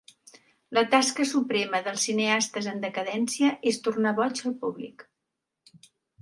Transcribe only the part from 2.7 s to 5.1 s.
en decadència és tornar boig al públic.